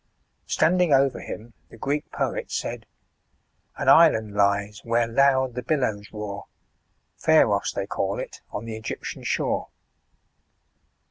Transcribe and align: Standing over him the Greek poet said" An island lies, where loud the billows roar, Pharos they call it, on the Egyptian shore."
Standing 0.47 0.91
over 0.91 1.19
him 1.19 1.53
the 1.69 1.77
Greek 1.77 2.11
poet 2.11 2.49
said" 2.51 2.87
An 3.77 3.87
island 3.87 4.33
lies, 4.33 4.79
where 4.83 5.05
loud 5.05 5.53
the 5.53 5.61
billows 5.61 6.11
roar, 6.11 6.45
Pharos 7.17 7.71
they 7.71 7.85
call 7.85 8.17
it, 8.17 8.41
on 8.49 8.65
the 8.65 8.75
Egyptian 8.75 9.21
shore." 9.23 9.67